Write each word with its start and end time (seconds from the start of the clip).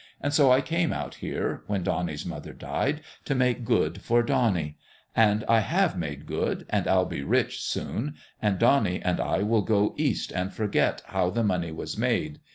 And 0.19 0.33
so 0.33 0.49
I 0.51 0.61
came 0.61 0.91
out 0.91 1.13
here, 1.21 1.61
when 1.67 1.83
Donnie's 1.83 2.25
mother 2.25 2.53
died, 2.53 3.01
to 3.25 3.35
make 3.35 3.63
good 3.63 4.01
for 4.01 4.23
Donnie; 4.23 4.79
and 5.15 5.43
I 5.47 5.59
have 5.59 5.95
made 5.95 6.25
good, 6.25 6.65
and 6.71 6.87
I'll 6.87 7.05
be 7.05 7.21
rich, 7.21 7.61
soon, 7.63 8.15
and 8.41 8.57
Donnie 8.57 8.99
and 8.99 9.19
I 9.19 9.43
will 9.43 9.61
go 9.61 9.93
East 9.99 10.31
and 10.31 10.51
forget 10.51 11.03
how 11.09 11.29
the 11.29 11.43
money 11.43 11.71
was 11.71 11.99
made. 11.99 12.39